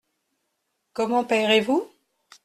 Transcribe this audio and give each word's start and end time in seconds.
Comment 0.93 1.23
payerez-vous? 1.25 1.87